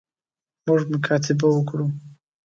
[0.65, 1.87] موږ مکاتبه وکړو.